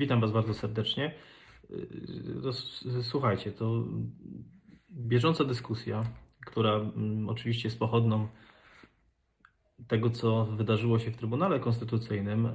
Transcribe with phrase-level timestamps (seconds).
[0.00, 1.14] Witam Was bardzo serdecznie.
[2.42, 2.52] To,
[3.02, 3.84] słuchajcie, to
[4.90, 6.04] bieżąca dyskusja,
[6.46, 8.28] która mm, oczywiście jest pochodną
[9.88, 12.52] tego, co wydarzyło się w Trybunale Konstytucyjnym, e,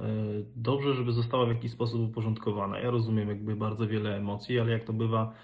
[0.56, 2.78] dobrze, żeby została w jakiś sposób uporządkowana.
[2.78, 5.34] Ja rozumiem jakby bardzo wiele emocji, ale jak to bywa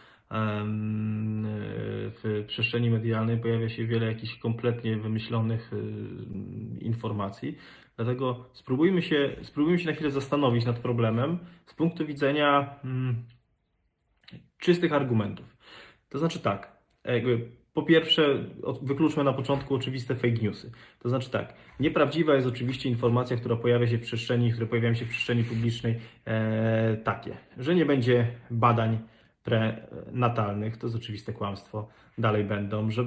[2.15, 7.59] w przestrzeni medialnej, pojawia się wiele jakichś kompletnie wymyślonych e, informacji.
[7.97, 13.15] Dlatego spróbujmy się, spróbujmy się na chwilę zastanowić nad problemem z punktu widzenia hmm,
[14.59, 15.57] czystych argumentów.
[16.09, 16.77] To znaczy tak,
[17.75, 18.45] po pierwsze,
[18.83, 20.73] wykluczmy na początku oczywiste fake newsy.
[20.99, 25.05] To znaczy tak, nieprawdziwa jest oczywiście informacja, która pojawia się w przestrzeni, które pojawiają się
[25.05, 28.99] w przestrzeni publicznej, e, takie, że nie będzie badań
[29.45, 31.89] prenatalnych, to jest oczywiste kłamstwo,
[32.19, 33.03] dalej będą, że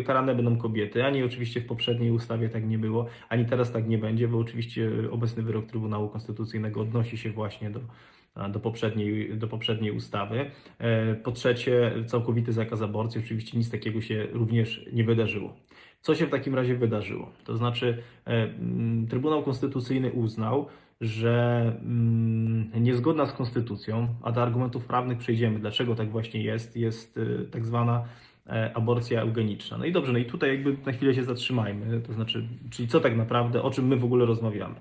[0.00, 3.88] y, karane będą kobiety, ani oczywiście w poprzedniej ustawie tak nie było, ani teraz tak
[3.88, 7.80] nie będzie, bo oczywiście obecny wyrok Trybunału Konstytucyjnego odnosi się właśnie do,
[8.48, 10.50] do, poprzedniej, do poprzedniej ustawy.
[10.78, 15.56] E, po trzecie, całkowity zakaz aborcji, oczywiście nic takiego się również nie wydarzyło.
[16.00, 17.32] Co się w takim razie wydarzyło?
[17.44, 18.48] To znaczy, e,
[19.08, 20.68] Trybunał Konstytucyjny uznał,
[21.00, 27.16] że mm, niezgodna z konstytucją, a do argumentów prawnych przejdziemy, dlaczego tak właśnie jest, jest
[27.16, 28.04] y, tak zwana
[28.46, 29.78] e, aborcja eugeniczna.
[29.78, 33.00] No i dobrze, no i tutaj jakby na chwilę się zatrzymajmy, to znaczy, czyli co
[33.00, 34.74] tak naprawdę, o czym my w ogóle rozmawiamy.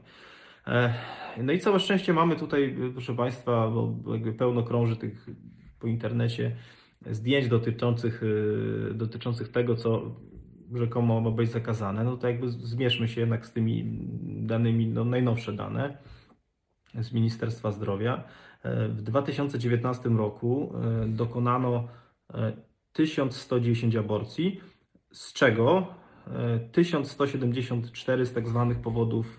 [0.67, 0.93] E,
[1.37, 5.29] no i całe szczęście mamy tutaj, proszę Państwa, bo jakby pełno krąży tych
[5.79, 6.51] po internecie
[7.11, 8.21] zdjęć dotyczących,
[8.93, 10.11] dotyczących tego, co
[10.73, 15.53] rzekomo ma być zakazane, no to jakby zmierzmy się jednak z tymi danymi, no najnowsze
[15.53, 15.97] dane
[17.01, 18.23] z Ministerstwa Zdrowia.
[18.63, 21.87] E, w 2019 roku e, dokonano
[22.93, 24.61] 1110 e, aborcji,
[25.11, 25.87] z czego
[26.71, 29.37] 1174 z tak zwanych powodów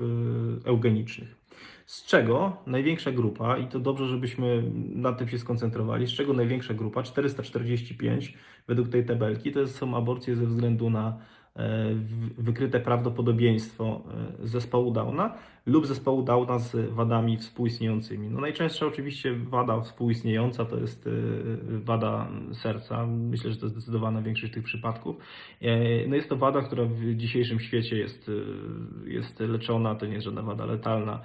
[0.64, 1.35] eugenicznych.
[1.86, 4.62] Z czego największa grupa, i to dobrze, żebyśmy
[4.94, 8.34] na tym się skoncentrowali, z czego największa grupa, 445
[8.68, 11.18] według tej tabelki, to są aborcje ze względu na
[11.56, 11.94] e,
[12.38, 14.02] wykryte prawdopodobieństwo
[14.42, 15.34] e, zespołu Downa
[15.66, 18.30] lub zespołu Downa z wadami współistniejącymi.
[18.30, 21.10] No najczęstsza oczywiście wada współistniejąca to jest e,
[21.66, 23.06] wada serca.
[23.06, 25.16] Myślę, że to zdecydowana większość tych przypadków.
[26.08, 28.30] No jest to wada, która w dzisiejszym świecie jest,
[29.04, 31.20] jest leczona, to nie jest żadna wada letalna,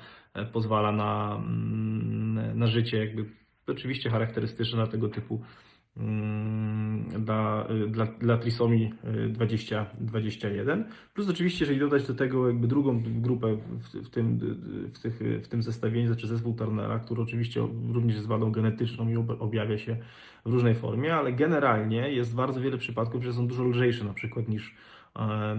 [0.53, 3.25] pozwala na, mm, na życie jakby
[3.67, 5.41] oczywiście charakterystyczne dla tego typu
[5.97, 8.93] Mm, dla, dla, dla trisomii
[9.29, 10.85] 20, 21.
[11.13, 14.39] Plus oczywiście, jeżeli dodać do tego jakby drugą grupę w, w, tym,
[14.93, 19.15] w, tych, w tym zestawieniu, znaczy zespół Turnera, który oczywiście również jest wadą genetyczną i
[19.39, 19.97] objawia się
[20.45, 24.47] w różnej formie, ale generalnie jest bardzo wiele przypadków, że są dużo lżejsze na przykład
[24.47, 24.75] niż,
[25.15, 25.55] e,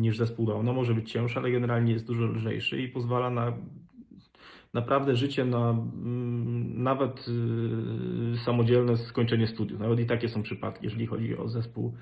[0.00, 0.72] niż zespół Downa.
[0.72, 3.52] Może być cięższy, ale generalnie jest dużo lżejszy i pozwala na
[4.74, 7.26] naprawdę życie na mm, nawet
[8.34, 9.80] y, samodzielne skończenie studiów.
[9.80, 11.94] Nawet i takie są przypadki, jeżeli chodzi o zespół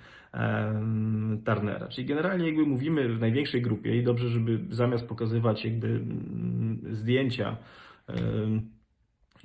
[1.44, 1.88] Turnera.
[1.88, 7.56] Czyli generalnie jakby mówimy w największej grupie i dobrze, żeby zamiast pokazywać jakby mm, zdjęcia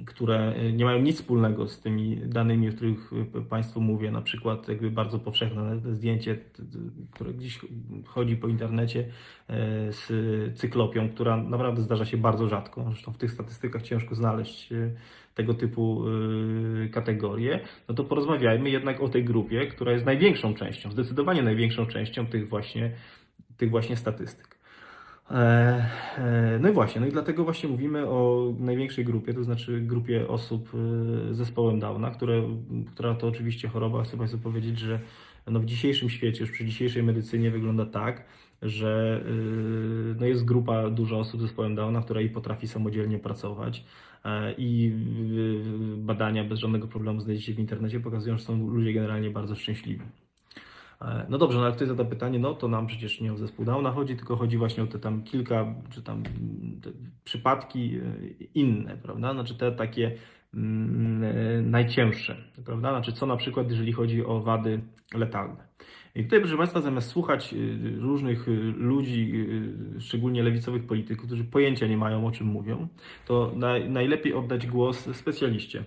[0.05, 3.11] które nie mają nic wspólnego z tymi danymi, o których
[3.49, 6.37] Państwu mówię, na przykład jakby bardzo powszechne zdjęcie,
[7.11, 7.59] które gdzieś
[8.05, 9.05] chodzi po internecie e,
[9.93, 10.07] z
[10.59, 12.85] cyklopią, która naprawdę zdarza się bardzo rzadko.
[12.87, 14.91] Zresztą w tych statystykach ciężko znaleźć e,
[15.35, 16.03] tego typu
[16.85, 17.59] e, kategorie,
[17.89, 22.49] no to porozmawiajmy jednak o tej grupie, która jest największą częścią, zdecydowanie największą częścią tych
[22.49, 22.91] właśnie,
[23.57, 24.56] tych właśnie statystyk.
[25.31, 25.85] E,
[26.17, 30.27] e, no i właśnie, no i dlatego właśnie mówimy o największej grupie, to znaczy grupie
[30.27, 32.43] osób e, z zespołem Downa, które,
[32.93, 34.99] która to oczywiście choroba, chcę Państwu powiedzieć, że
[35.47, 38.25] no w dzisiejszym świecie, już przy dzisiejszej medycynie wygląda tak,
[38.61, 39.23] że
[40.19, 43.83] no jest grupa dużo osób z zespołem Downa, która i potrafi samodzielnie pracować
[44.57, 44.91] i
[45.97, 50.01] badania bez żadnego problemu znajdziecie w internecie pokazują, że są ludzie generalnie bardzo szczęśliwi.
[51.01, 53.65] E, no dobrze, no jak ktoś zada pytanie, no to nam przecież nie o zespół
[53.65, 56.23] Downa chodzi, tylko chodzi właśnie o te tam kilka, czy tam
[57.23, 58.01] przypadki e,
[58.53, 59.33] inne, prawda?
[59.33, 60.17] Znaczy te takie
[60.53, 62.89] mm, e, najcięższe, prawda?
[62.89, 64.81] Znaczy co na przykład, jeżeli chodzi o wady
[65.13, 65.67] letalne.
[66.15, 67.55] I tutaj, proszę Państwa, zamiast słuchać
[67.97, 68.45] różnych
[68.75, 69.47] ludzi,
[69.99, 72.87] szczególnie lewicowych polityków, którzy pojęcia nie mają, o czym mówią,
[73.25, 75.83] to naj, najlepiej oddać głos specjaliście.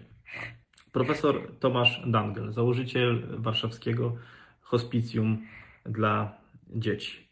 [0.93, 4.17] Profesor Tomasz Dangel, założyciel warszawskiego
[4.71, 5.47] hospicjum
[5.85, 6.39] dla
[6.69, 7.29] dzieci.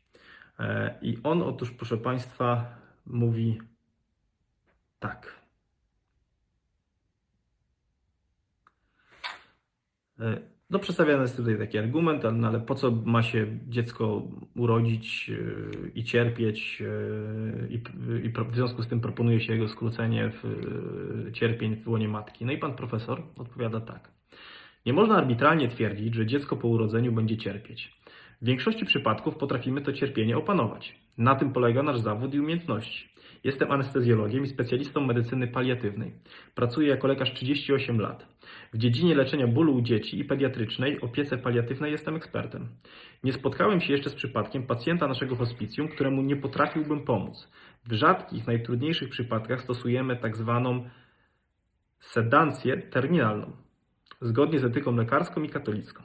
[0.58, 2.76] E, I on otóż, proszę Państwa,
[3.06, 3.58] mówi
[5.00, 5.40] tak.
[10.20, 14.22] E, No, przedstawiany jest tutaj taki argument, ale, no, ale po co ma się dziecko
[14.56, 16.82] urodzić yy, i cierpieć,
[17.70, 17.82] i,
[18.26, 20.42] i w związku z tym proponuje się jego skrócenie w,
[21.32, 22.44] cierpień w łonie matki.
[22.44, 24.17] No i pan profesor odpowiada tak.
[24.88, 28.00] Nie można arbitralnie twierdzić, że dziecko po urodzeniu będzie cierpieć.
[28.42, 30.96] W większości przypadków potrafimy to cierpienie opanować.
[31.18, 33.08] Na tym polega nasz zawód i umiejętności.
[33.44, 36.12] Jestem anestezjologiem i specjalistą medycyny paliatywnej.
[36.54, 38.26] Pracuję jako lekarz 38 lat.
[38.72, 42.68] W dziedzinie leczenia bólu u dzieci i pediatrycznej opiece paliatywnej jestem ekspertem.
[43.24, 47.50] Nie spotkałem się jeszcze z przypadkiem pacjenta naszego hospicjum, któremu nie potrafiłbym pomóc.
[47.86, 50.88] W rzadkich, najtrudniejszych przypadkach stosujemy tak zwaną
[52.00, 53.67] sedancję terminalną,
[54.20, 56.02] zgodnie z etyką lekarską i katolicką.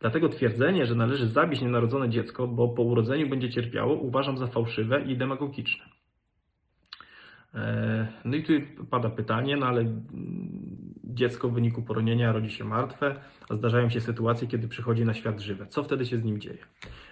[0.00, 5.02] Dlatego twierdzenie, że należy zabić nienarodzone dziecko, bo po urodzeniu będzie cierpiało, uważam za fałszywe
[5.02, 5.84] i demagogiczne.
[7.54, 8.52] E, No i tu
[8.90, 9.84] pada pytanie, no ale
[11.04, 15.40] dziecko w wyniku poronienia rodzi się martwe, a zdarzają się sytuacje, kiedy przychodzi na świat
[15.40, 15.66] żywe.
[15.66, 16.58] Co wtedy się z nim dzieje?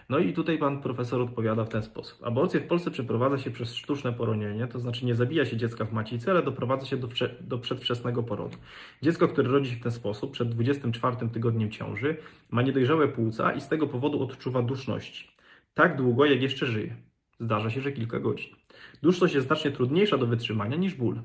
[0.08, 2.19] No i tutaj pan profesor odpowiada w ten sposób.
[2.25, 5.93] Aborcję w Polsce przeprowadza się przez sztuczne poronienie, to znaczy nie zabija się dziecka w
[5.93, 7.08] macicy, ale doprowadza się do,
[7.41, 8.56] do przedwczesnego porodu.
[9.03, 12.17] Dziecko, które rodzi się w ten sposób, przed 24 tygodniem ciąży,
[12.50, 15.31] ma niedojrzałe płuca i z tego powodu odczuwa duszności.
[15.75, 16.97] Tak długo, jak jeszcze żyje.
[17.41, 18.55] Zdarza się, że kilka godzin.
[19.02, 21.23] Duszność jest znacznie trudniejsza do wytrzymania niż ból.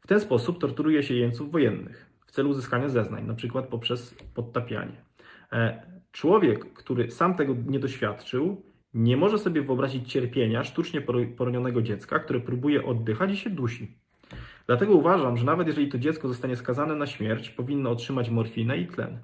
[0.00, 3.62] W ten sposób torturuje się jeńców wojennych w celu uzyskania zeznań, np.
[3.62, 5.04] poprzez podtapianie.
[6.12, 8.62] Człowiek, który sam tego nie doświadczył,
[8.94, 13.96] nie może sobie wyobrazić cierpienia sztucznie poro- poronionego dziecka, które próbuje oddychać i się dusi.
[14.66, 18.86] Dlatego uważam, że nawet jeżeli to dziecko zostanie skazane na śmierć, powinno otrzymać morfinę i
[18.86, 19.18] tlen.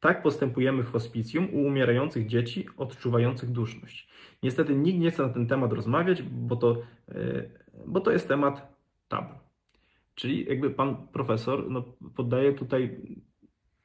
[0.00, 4.08] Tak postępujemy w hospicjum u umierających dzieci odczuwających duszność.
[4.42, 7.44] Niestety nikt nie chce na ten temat rozmawiać, bo to, e,
[7.86, 8.74] bo to jest temat
[9.08, 9.34] tabu.
[10.14, 11.84] Czyli jakby pan profesor no,
[12.16, 12.96] poddaje tutaj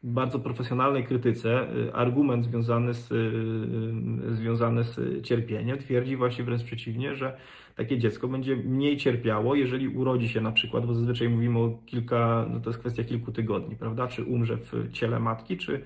[0.05, 5.77] bardzo profesjonalnej krytyce y, argument związany z, y, związany z cierpieniem.
[5.77, 7.37] Twierdzi właśnie wręcz przeciwnie, że
[7.75, 12.45] takie dziecko będzie mniej cierpiało, jeżeli urodzi się na przykład, bo zazwyczaj mówimy o kilka,
[12.53, 14.07] no to jest kwestia kilku tygodni, prawda?
[14.07, 15.81] Czy umrze w ciele matki, czy,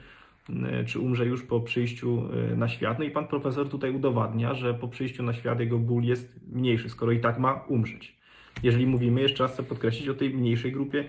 [0.50, 2.24] y, czy umrze już po przyjściu
[2.54, 3.00] y, na świat.
[3.00, 6.90] No i pan profesor tutaj udowadnia, że po przyjściu na świat jego ból jest mniejszy,
[6.90, 8.20] skoro i tak ma umrzeć.
[8.64, 11.06] Jeżeli mówimy, jeszcze raz chcę podkreślić o tej mniejszej grupie,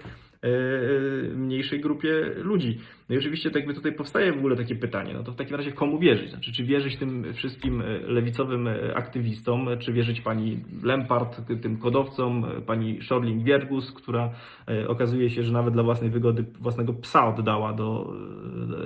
[1.35, 2.81] mniejszej grupie ludzi.
[3.09, 5.57] No i oczywiście tak jakby tutaj powstaje w ogóle takie pytanie, no to w takim
[5.57, 6.31] razie komu wierzyć?
[6.31, 12.45] Znaczy, czy wierzyć tym wszystkim e, lewicowym e, aktywistom, czy wierzyć pani Lempart, tym kodowcom,
[12.45, 14.31] e, pani Szorling Wiergus, która
[14.69, 18.15] e, okazuje się, że nawet dla własnej wygody własnego psa oddała do,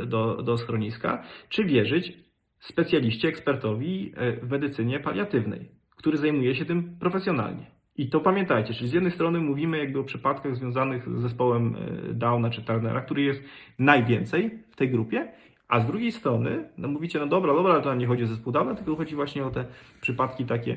[0.02, 2.18] e, do, do schroniska, czy wierzyć
[2.60, 7.73] specjaliście, ekspertowi e, w medycynie paliatywnej, który zajmuje się tym profesjonalnie.
[7.96, 11.76] I to pamiętajcie, czyli z jednej strony mówimy jakby o przypadkach związanych z zespołem
[12.10, 13.42] e, Downa czy Turnera, który jest
[13.78, 15.32] najwięcej w tej grupie,
[15.68, 18.26] a z drugiej strony, no mówicie, no dobra, dobra, ale to nam nie chodzi o
[18.26, 19.64] zespół Downa, tylko chodzi właśnie o te
[20.00, 20.76] przypadki takie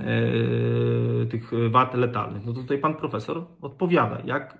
[0.00, 2.46] e, tych wad letalnych.
[2.46, 4.58] No to tutaj pan profesor odpowiada, jak,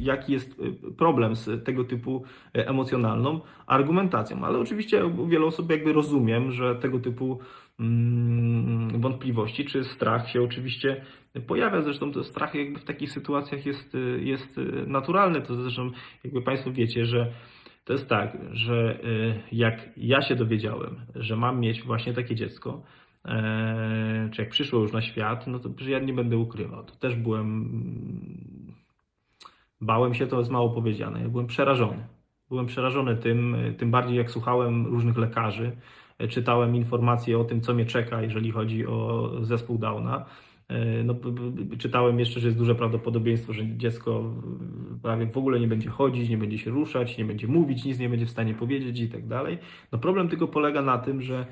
[0.00, 0.62] jaki jest
[0.96, 4.44] problem z tego typu emocjonalną argumentacją.
[4.44, 7.38] Ale oczywiście u wielu osób jakby rozumiem, że tego typu
[8.98, 11.04] wątpliwości czy strach się oczywiście
[11.46, 11.82] pojawia.
[11.82, 15.42] Zresztą to strach jakby w takich sytuacjach jest, jest naturalny.
[15.42, 15.90] To zresztą
[16.24, 17.32] jakby Państwo wiecie, że
[17.88, 22.82] to jest tak, że y, jak ja się dowiedziałem, że mam mieć właśnie takie dziecko,
[23.24, 26.84] e, czy jak przyszło już na świat, no to ja nie będę ukrywał.
[26.84, 27.68] To też byłem,
[29.80, 31.22] bałem się, to jest mało powiedziane.
[31.22, 32.06] Ja byłem przerażony.
[32.48, 35.76] Byłem przerażony tym, tym bardziej jak słuchałem różnych lekarzy,
[36.28, 40.24] czytałem informacje o tym, co mnie czeka, jeżeli chodzi o zespół Downa.
[41.04, 44.34] No, b- b- czytałem jeszcze, że jest duże prawdopodobieństwo, że dziecko
[45.02, 48.08] prawie w ogóle nie będzie chodzić, nie będzie się ruszać, nie będzie mówić, nic nie
[48.08, 49.58] będzie w stanie powiedzieć i tak dalej.
[49.92, 51.46] No problem tylko polega na tym, że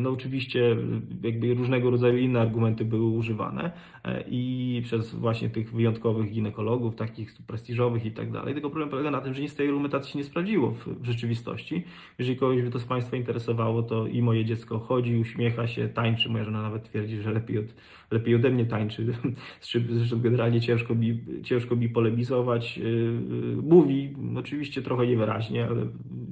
[0.00, 0.76] no oczywiście
[1.22, 3.70] jakby różnego rodzaju inne argumenty były używane
[4.04, 8.54] e, i przez właśnie tych wyjątkowych ginekologów, takich prestiżowych i tak dalej.
[8.54, 11.84] Tylko problem polega na tym, że nic z tej argumentacji się nie sprawdziło w rzeczywistości.
[12.18, 16.28] Jeżeli kogoś by to z Państwa interesowało, to i moje dziecko chodzi, uśmiecha się, tańczy.
[16.28, 17.66] Moja żona nawet twierdzi, że lepiej, od,
[18.10, 19.06] lepiej ode mnie tańczy.
[19.90, 22.78] Zresztą generalnie ciężko mi, ciężko mi polemizować.
[22.78, 25.86] Yy, Mówi, oczywiście trochę niewyraźnie, ale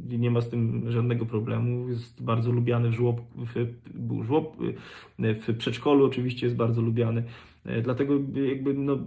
[0.09, 1.89] nie ma z tym żadnego problemu.
[1.89, 4.57] Jest bardzo lubiany w, żłob, w, żłob,
[5.19, 7.23] w przedszkolu oczywiście jest bardzo lubiany.
[7.83, 8.15] Dlatego
[8.49, 8.99] jakby no,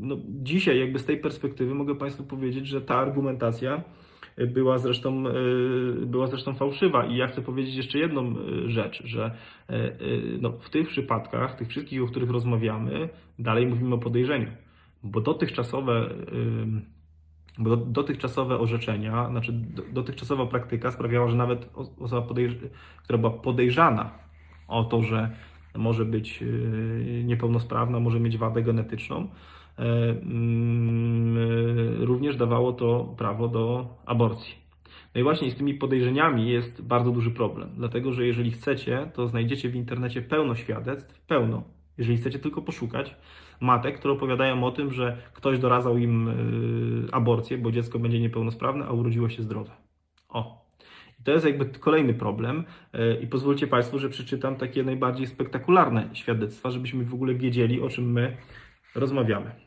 [0.00, 3.84] no, dzisiaj jakby z tej perspektywy mogę Państwu powiedzieć, że ta argumentacja
[4.36, 5.24] była zresztą,
[6.06, 7.06] była zresztą fałszywa.
[7.06, 8.34] I ja chcę powiedzieć jeszcze jedną
[8.66, 9.30] rzecz, że
[10.40, 14.50] no, w tych przypadkach, tych wszystkich, o których rozmawiamy, dalej mówimy o podejrzeniu.
[15.02, 16.10] Bo dotychczasowe
[17.58, 19.52] Bo dotychczasowe orzeczenia, znaczy
[19.92, 22.26] dotychczasowa praktyka sprawiała, że nawet osoba,
[23.04, 24.10] która była podejrzana
[24.68, 25.30] o to, że
[25.74, 26.44] może być
[27.24, 29.53] niepełnosprawna, może mieć wadę genetyczną, e,
[31.98, 34.64] również dawało to prawo do aborcji.
[35.14, 39.28] No i właśnie z tymi podejrzeniami jest bardzo duży problem, dlatego że jeżeli chcecie, to
[39.28, 41.62] znajdziecie w internecie pełno świadectw, pełno,
[41.98, 43.16] jeżeli chcecie tylko poszukać,
[43.60, 48.84] matek, które opowiadają o tym, że ktoś doradzał im y, aborcję, bo dziecko będzie niepełnosprawne,
[48.86, 49.70] a urodziło się zdrowe.
[50.28, 50.64] O.
[51.24, 52.64] To jest jakby kolejny problem
[53.22, 58.12] i pozwólcie Państwo, że przeczytam takie najbardziej spektakularne świadectwa, żebyśmy w ogóle wiedzieli, o czym
[58.12, 58.36] my
[58.94, 59.63] rozmawiamy.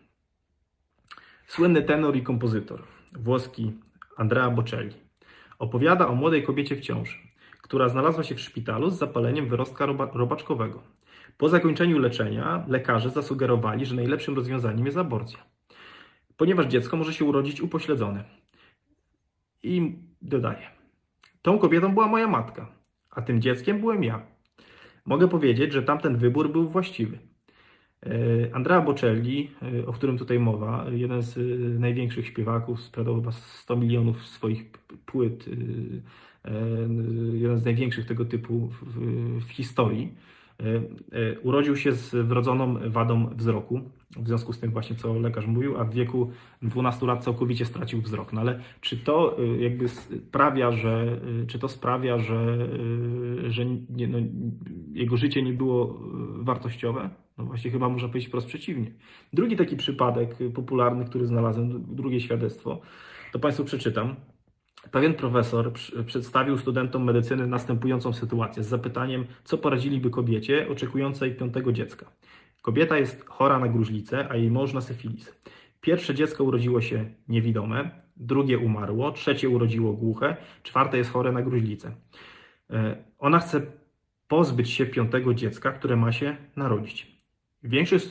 [1.47, 3.73] Słynny tenor i kompozytor włoski
[4.17, 4.95] Andrea Bocelli
[5.59, 7.17] opowiada o młodej kobiecie w ciąży,
[7.61, 10.83] która znalazła się w szpitalu z zapaleniem wyrostka robaczkowego.
[11.37, 15.39] Po zakończeniu leczenia lekarze zasugerowali, że najlepszym rozwiązaniem jest aborcja,
[16.37, 18.23] ponieważ dziecko może się urodzić upośledzone.
[19.63, 20.67] I dodaje:
[21.41, 22.71] Tą kobietą była moja matka,
[23.09, 24.21] a tym dzieckiem byłem ja.
[25.05, 27.19] Mogę powiedzieć, że tamten wybór był właściwy.
[28.07, 31.41] E, Andrea Bocelli, e, o którym tutaj mowa, jeden z e,
[31.79, 34.71] największych śpiewaków, sprzedał chyba 100 milionów swoich
[35.05, 35.45] płyt,
[37.33, 38.69] jeden z największych tego typu
[39.41, 40.13] w, historii.
[41.43, 43.81] Urodził się z wrodzoną wadą wzroku,
[44.17, 48.01] w związku z tym właśnie co lekarz mówił, a w wieku 12 lat całkowicie stracił
[48.01, 48.33] wzrok.
[48.33, 52.67] No ale czy to jakby sprawia, że, czy to sprawia, że,
[53.47, 54.17] że nie, no,
[54.93, 55.99] jego życie nie było
[56.35, 57.09] wartościowe?
[57.37, 58.91] No właśnie chyba można powiedzieć wprost przeciwnie.
[59.33, 62.81] Drugi taki przypadek popularny, który znalazłem, drugie świadectwo,
[63.31, 64.15] to Państwu przeczytam.
[64.91, 65.73] Pewien profesor
[66.05, 72.05] przedstawił studentom medycyny następującą sytuację z zapytaniem, co poradziliby kobiecie oczekującej piątego dziecka.
[72.61, 75.35] Kobieta jest chora na gruźlicę, a jej mąż na syfilis.
[75.81, 81.91] Pierwsze dziecko urodziło się niewidome, drugie umarło, trzecie urodziło głuche, czwarte jest chore na gruźlicę.
[82.69, 83.61] E, ona chce
[84.27, 87.16] pozbyć się piątego dziecka, które ma się narodzić.
[87.63, 88.07] Większość,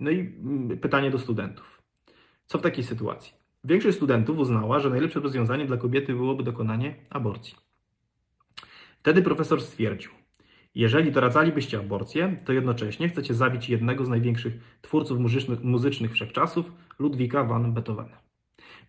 [0.00, 1.82] no i mm, pytanie do studentów.
[2.46, 3.32] Co w takiej sytuacji?
[3.64, 7.54] Większość studentów uznała, że najlepszym rozwiązaniem dla kobiety byłoby dokonanie aborcji.
[9.00, 10.10] Wtedy profesor stwierdził,
[10.74, 15.18] jeżeli doradzalibyście aborcję, to jednocześnie chcecie zabić jednego z największych twórców
[15.62, 18.21] muzycznych wszechczasów, Ludwika van Beethovena.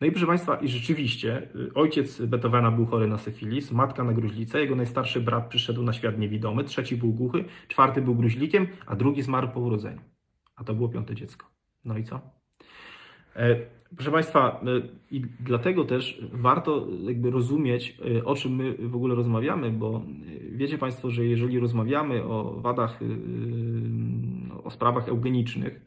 [0.04, 4.14] No i proszę Państwa, i rzeczywiście y, ojciec Beethovena był chory na syfilis, matka na
[4.14, 8.96] gruźlicę, jego najstarszy brat przyszedł na świat niewidomy, trzeci był głuchy, czwarty był gruźlikiem, a
[8.96, 10.02] drugi zmarł po urodzeniu.
[10.56, 11.48] A to było piąte dziecko.
[11.86, 12.22] No i co?
[13.36, 13.56] E,
[13.96, 14.82] Proszę Państwa, e,
[15.12, 20.02] i dlatego też warto jakby rozumieć, e, o czym my w ogóle rozmawiamy, bo
[20.52, 23.00] wiecie Państwo, że jeżeli rozmawiamy o wadach,
[24.64, 25.82] o sprawach eugenicznych,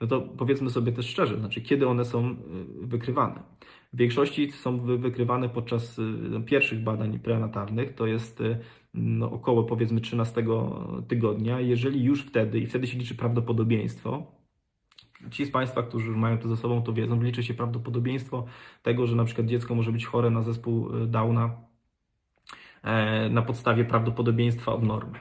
[0.00, 2.36] no to powiedzmy sobie też szczerze, znaczy kiedy one są
[2.80, 3.42] wykrywane.
[3.92, 6.00] W większości są wykrywane podczas
[6.46, 8.42] pierwszych badań prenatalnych, to jest
[8.94, 10.44] no, około powiedzmy 13
[11.08, 11.60] tygodnia.
[11.60, 14.40] Jeżeli już wtedy, i wtedy się liczy prawdopodobieństwo,
[15.30, 18.46] Ci z Państwa, którzy mają to ze sobą, to wiedzą, liczy się prawdopodobieństwo
[18.82, 21.50] tego, że na przykład dziecko może być chore na zespół Downa
[22.82, 25.18] e, na podstawie prawdopodobieństwa od normy.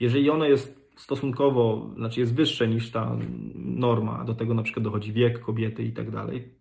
[0.00, 3.16] Jeżeli ono jest stosunkowo, znaczy jest wyższe niż ta
[3.54, 6.54] norma, do tego na przykład dochodzi wiek kobiety i tak dalej,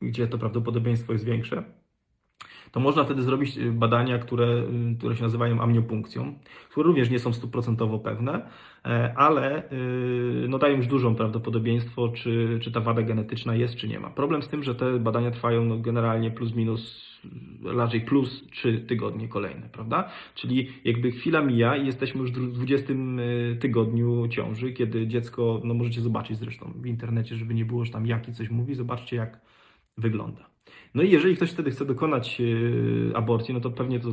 [0.00, 1.81] gdzie to prawdopodobieństwo jest większe,
[2.72, 4.46] to można wtedy zrobić y, badania, które,
[4.92, 6.34] y, które się nazywają amniopunkcją,
[6.70, 8.48] które również nie są stuprocentowo pewne,
[8.84, 13.88] e, ale y, no, dają już dużą prawdopodobieństwo, czy, czy ta wada genetyczna jest, czy
[13.88, 14.10] nie ma.
[14.10, 17.12] Problem z tym, że te badania trwają no, generalnie plus minus,
[17.64, 20.08] raczej plus 3 tygodnie kolejne, prawda?
[20.34, 22.94] Czyli jakby chwila mija i jesteśmy już w 20
[23.60, 28.06] tygodniu ciąży, kiedy dziecko, no możecie zobaczyć zresztą w internecie, żeby nie było, że tam
[28.06, 29.40] jaki coś mówi, zobaczcie jak
[29.98, 30.51] wygląda.
[30.94, 34.08] No i jeżeli ktoś wtedy chce dokonać e, aborcji, no to pewnie to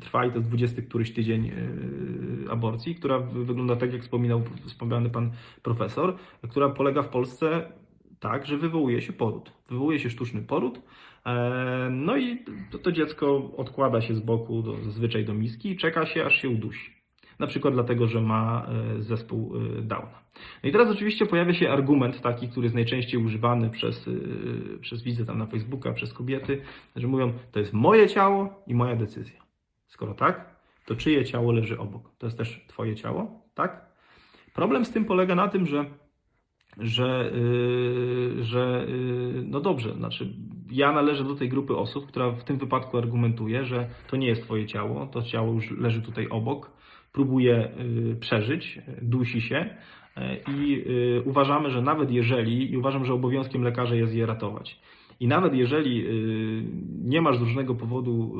[0.00, 5.10] trwa i to jest 20 któryś tydzień e, aborcji, która wygląda tak, jak wspominał wspomniany
[5.10, 5.30] pan
[5.62, 6.16] profesor,
[6.50, 7.72] która polega w Polsce
[8.20, 9.52] tak, że wywołuje się poród.
[9.68, 10.80] Wywołuje się sztuczny poród,
[11.26, 15.76] e, no i to, to dziecko odkłada się z boku do, zazwyczaj do miski i
[15.76, 17.03] czeka się, aż się udusi
[17.38, 18.66] na przykład dlatego, że ma
[18.98, 20.24] e, zespół e, Downa.
[20.62, 25.02] No i teraz oczywiście pojawia się argument taki, który jest najczęściej używany przez, e, przez
[25.02, 26.62] widzę tam na Facebooka, przez kobiety,
[26.96, 29.40] że mówią, to jest moje ciało i moja decyzja.
[29.86, 30.54] Skoro tak,
[30.86, 32.10] to czyje ciało leży obok?
[32.18, 33.94] To jest też twoje ciało, tak?
[34.54, 35.84] Problem z tym polega na tym, że
[36.80, 40.34] że, yy, że yy, no dobrze, znaczy
[40.70, 44.42] ja należę do tej grupy osób, która w tym wypadku argumentuje, że to nie jest
[44.42, 46.70] Twoje ciało, to ciało już leży tutaj obok,
[47.14, 47.68] próbuje
[48.12, 50.20] y, przeżyć, dusi się y,
[50.52, 50.84] i
[51.18, 54.80] y, uważamy, że nawet jeżeli, i uważam, że obowiązkiem lekarza jest je ratować.
[55.20, 56.04] I nawet jeżeli
[57.04, 58.34] nie masz z różnego powodu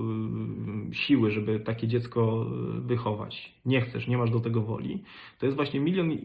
[0.93, 2.47] siły, żeby takie dziecko
[2.81, 5.02] wychować, nie chcesz, nie masz do tego woli,
[5.38, 6.19] to jest właśnie milion,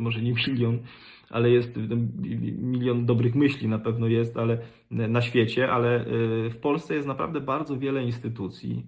[0.00, 0.78] może nie milion,
[1.30, 1.78] ale jest
[2.58, 4.58] milion dobrych myśli na pewno jest, ale
[4.90, 6.04] na świecie, ale
[6.50, 8.86] w Polsce jest naprawdę bardzo wiele instytucji,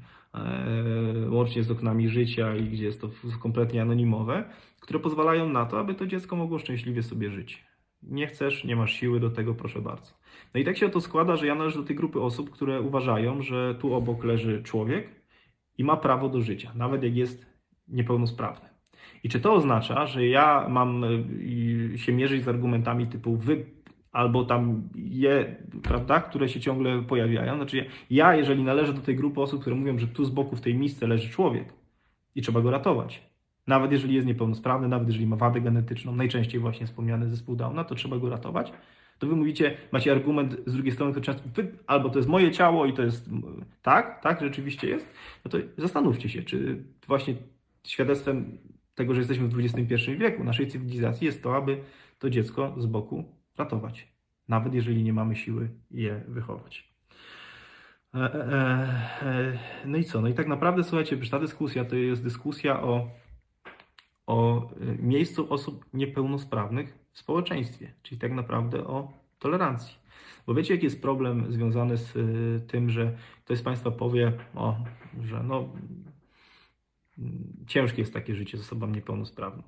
[1.30, 3.08] łącznie z oknami życia i gdzie jest to
[3.42, 4.44] kompletnie anonimowe,
[4.80, 7.64] które pozwalają na to, aby to dziecko mogło szczęśliwie sobie żyć.
[8.02, 10.12] Nie chcesz, nie masz siły do tego, proszę bardzo.
[10.54, 13.42] No i tak się to składa, że ja należę do tej grupy osób, które uważają,
[13.42, 15.08] że tu obok leży człowiek
[15.78, 17.46] i ma prawo do życia, nawet jak jest
[17.88, 18.68] niepełnosprawny.
[19.22, 23.66] I czy to oznacza, że ja mam y, się mierzyć z argumentami typu wy
[24.12, 27.56] albo tam je, prawda, które się ciągle pojawiają?
[27.56, 30.60] Znaczy ja, jeżeli należę do tej grupy osób, które mówią, że tu z boku w
[30.60, 31.72] tej misce leży człowiek
[32.34, 33.22] i trzeba go ratować,
[33.66, 37.94] nawet jeżeli jest niepełnosprawny, nawet jeżeli ma wadę genetyczną, najczęściej właśnie wspomniany zespół Downa, to
[37.94, 38.72] trzeba go ratować.
[39.18, 42.50] To wy mówicie, macie argument z drugiej strony, to często wy, albo to jest moje
[42.50, 43.30] ciało i to jest
[43.82, 45.14] tak, tak, rzeczywiście jest.
[45.44, 47.34] No to zastanówcie się, czy właśnie
[47.84, 48.58] świadectwem
[48.94, 51.80] tego, że jesteśmy w XXI wieku, naszej cywilizacji jest to, aby
[52.18, 53.24] to dziecko z boku
[53.58, 54.08] ratować.
[54.48, 56.94] Nawet jeżeli nie mamy siły je wychować.
[58.14, 58.38] E, e,
[59.22, 60.20] e, no i co?
[60.20, 63.10] No i tak naprawdę, słuchajcie, ta dyskusja to jest dyskusja o
[64.28, 69.96] o y, miejscu osób niepełnosprawnych w społeczeństwie, czyli tak naprawdę o tolerancji.
[70.46, 74.76] Bo wiecie, jaki jest problem związany z y, tym, że ktoś z Państwa powie, o,
[75.22, 75.68] że no,
[77.66, 79.62] ciężkie jest takie życie z osobą niepełnosprawną.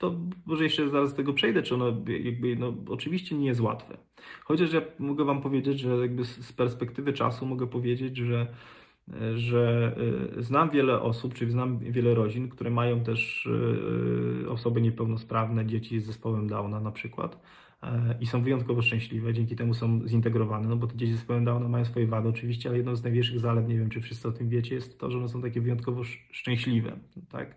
[0.00, 0.14] To
[0.46, 1.86] może jeszcze zaraz z tego przejdę, czy ono
[2.24, 3.96] jakby, no, oczywiście nie jest łatwe.
[4.44, 8.46] Chociaż ja mogę Wam powiedzieć, że jakby z perspektywy czasu mogę powiedzieć, że
[9.34, 9.94] że
[10.38, 16.00] y, znam wiele osób, czyli znam wiele rodzin, które mają też y, osoby niepełnosprawne, dzieci
[16.00, 17.40] z zespołem Downa na przykład
[17.82, 21.44] e, i są wyjątkowo szczęśliwe, dzięki temu są zintegrowane, no bo te dzieci z zespołem
[21.44, 24.32] Downa mają swoje wady oczywiście, ale jedną z największych zalet, nie wiem czy wszyscy o
[24.32, 26.96] tym wiecie, jest to, że one są takie wyjątkowo szczęśliwe,
[27.28, 27.56] tak?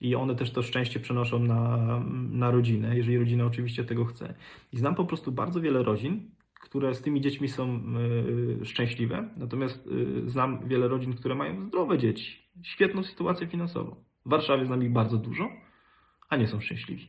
[0.00, 4.34] I one też to szczęście przenoszą na, na rodzinę, jeżeli rodzina oczywiście tego chce.
[4.72, 6.30] I znam po prostu bardzo wiele rodzin,
[6.64, 7.82] które z tymi dziećmi są
[8.60, 13.96] y, szczęśliwe, natomiast y, znam wiele rodzin, które mają zdrowe dzieci, świetną sytuację finansową.
[14.26, 15.50] W Warszawie znam ich bardzo dużo,
[16.28, 17.08] a nie są szczęśliwi.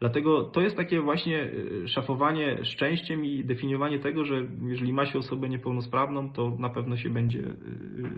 [0.00, 5.18] Dlatego to jest takie właśnie y, szafowanie szczęściem i definiowanie tego, że jeżeli ma się
[5.18, 7.42] osobę niepełnosprawną, to na pewno się będzie,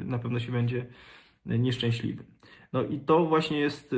[0.04, 0.86] na pewno się będzie
[1.46, 2.24] nieszczęśliwy.
[2.72, 3.94] No i to właśnie jest,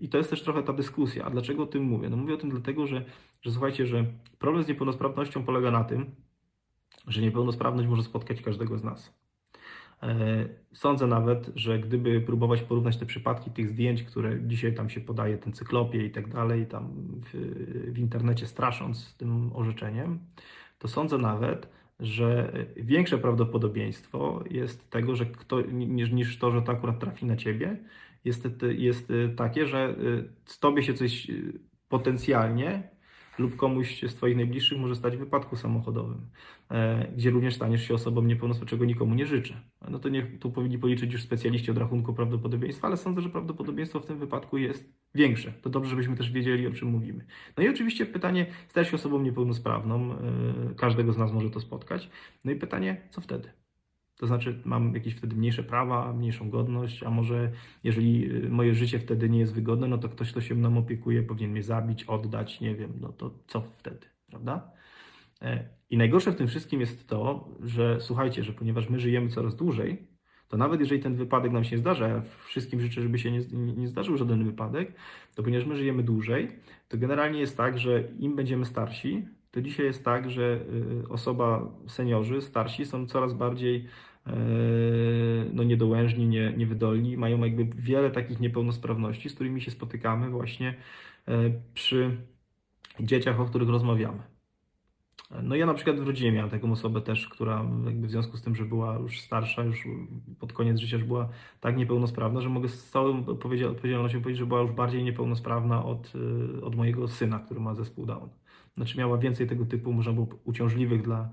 [0.00, 1.24] i to jest też trochę ta dyskusja.
[1.24, 2.08] A dlaczego o tym mówię?
[2.10, 3.04] No mówię o tym dlatego, że
[3.44, 4.04] że słuchajcie, że
[4.38, 6.14] problem z niepełnosprawnością polega na tym,
[7.06, 9.14] że niepełnosprawność może spotkać każdego z nas.
[10.02, 15.00] E, sądzę nawet, że gdyby próbować porównać te przypadki tych zdjęć, które dzisiaj tam się
[15.00, 17.30] podaje, ten cyklopie i tak dalej, tam w,
[17.92, 20.18] w internecie strasząc tym orzeczeniem,
[20.78, 21.68] to sądzę nawet,
[22.00, 27.36] że większe prawdopodobieństwo jest tego, że kto, niż, niż to, że to akurat trafi na
[27.36, 27.76] ciebie,
[28.24, 29.96] jest, jest takie, że
[30.44, 31.30] z tobie się coś
[31.88, 32.93] potencjalnie
[33.38, 36.30] lub komuś z Twoich najbliższych może stać w wypadku samochodowym,
[36.70, 39.60] e, gdzie również staniesz się osobą niepełnosprawną, czego nikomu nie życzę.
[39.88, 44.00] No to nie, tu powinni policzyć już specjaliści od rachunku prawdopodobieństwa, ale sądzę, że prawdopodobieństwo
[44.00, 45.52] w tym wypadku jest większe.
[45.62, 47.26] To dobrze, żebyśmy też wiedzieli, o czym mówimy.
[47.56, 52.10] No i oczywiście pytanie, stajesz się osobą niepełnosprawną, e, każdego z nas może to spotkać.
[52.44, 53.63] No i pytanie, co wtedy?
[54.18, 57.52] To znaczy, mam jakieś wtedy mniejsze prawa, mniejszą godność, a może
[57.84, 61.22] jeżeli y, moje życie wtedy nie jest wygodne, no to ktoś, kto się mną opiekuje,
[61.22, 64.72] powinien mnie zabić, oddać, nie wiem, no to co wtedy, prawda?
[65.42, 69.56] E, I najgorsze w tym wszystkim jest to, że słuchajcie, że ponieważ my żyjemy coraz
[69.56, 70.08] dłużej,
[70.48, 73.88] to nawet jeżeli ten wypadek nam się zdarza, ja wszystkim życzę, żeby się nie, nie
[73.88, 74.94] zdarzył żaden wypadek,
[75.34, 79.86] to ponieważ my żyjemy dłużej, to generalnie jest tak, że im będziemy starsi, to dzisiaj
[79.86, 80.60] jest tak, że
[81.02, 83.86] y, osoba, seniorzy, starsi są coraz bardziej
[84.26, 84.32] e,
[85.52, 90.74] no, niedołężni, nie, niewydolni, mają jakby wiele takich niepełnosprawności, z którymi się spotykamy właśnie
[91.28, 91.34] e,
[91.74, 92.16] przy
[93.00, 94.22] dzieciach, o których rozmawiamy.
[95.42, 98.42] No ja na przykład w rodzinie miałem taką osobę też, która jakby w związku z
[98.42, 99.84] tym, że była już starsza, już
[100.38, 101.28] pod koniec życia już była
[101.60, 106.64] tak niepełnosprawna, że mogę z całą odpowiedzialnością powiedzieć, że była już bardziej niepełnosprawna od, y,
[106.64, 108.28] od mojego syna, który ma zespół Down.
[108.76, 111.28] Znaczy miała więcej tego typu, można było uciążliwych dla,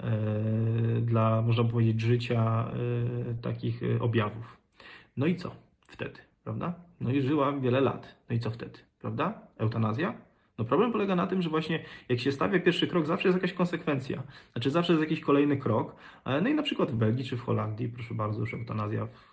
[0.00, 2.70] e, dla można powiedzieć, życia
[3.30, 4.58] e, takich e, objawów.
[5.16, 5.54] No i co
[5.86, 6.74] wtedy, prawda?
[7.00, 8.16] No i żyła wiele lat.
[8.28, 9.46] No i co wtedy, prawda?
[9.58, 10.14] Eutanazja?
[10.58, 13.52] No problem polega na tym, że właśnie jak się stawia pierwszy krok, zawsze jest jakaś
[13.52, 14.22] konsekwencja.
[14.52, 15.96] Znaczy zawsze jest jakiś kolejny krok.
[16.42, 19.32] No i na przykład w Belgii czy w Holandii, proszę bardzo, już eutanazja w,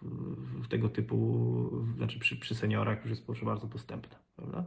[0.64, 4.66] w tego typu, znaczy przy, przy seniorach już jest proszę bardzo dostępna, prawda?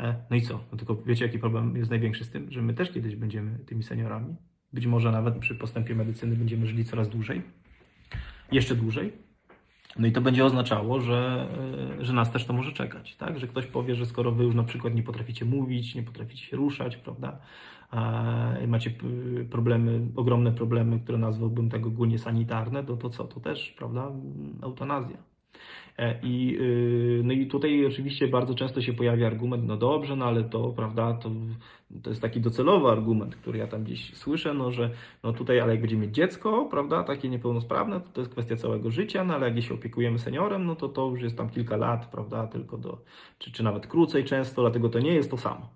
[0.00, 0.60] E, No i co?
[0.72, 3.82] No tylko wiecie, jaki problem jest największy z tym, że my też kiedyś będziemy tymi
[3.82, 4.36] seniorami.
[4.72, 7.42] Być może nawet przy postępie medycyny będziemy żyli coraz dłużej,
[8.52, 9.12] jeszcze dłużej.
[9.98, 11.48] No i to będzie oznaczało, że,
[12.00, 13.38] e, że nas też to może czekać, tak?
[13.38, 16.56] Że ktoś powie, że skoro wy już na przykład nie potraficie mówić, nie potraficie się
[16.56, 17.38] ruszać, prawda?
[18.68, 18.90] Macie
[19.50, 23.24] problemy, ogromne problemy, które nazwałbym tak ogólnie sanitarne, to, to co?
[23.24, 24.10] To też, prawda?
[24.62, 25.33] Eutanazja.
[25.98, 30.24] E, I, y, no i tutaj oczywiście bardzo często się pojawia argument, no dobrze, no
[30.24, 31.30] ale to, prawda, to,
[32.02, 34.90] to jest taki docelowy argument, który ja tam gdzieś słyszę, no że
[35.22, 38.90] no tutaj, ale jak będzie mieć dziecko, prawda, takie niepełnosprawne, to to jest kwestia całego
[38.90, 42.06] życia, no ale jak się opiekujemy seniorem, no to to już jest tam kilka lat,
[42.06, 42.98] prawda, tylko do,
[43.38, 45.68] czy, czy nawet krócej często, dlatego to nie jest to samo.